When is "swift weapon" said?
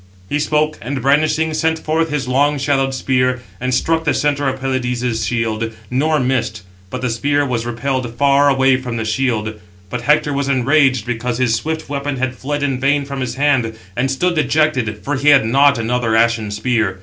11.53-12.15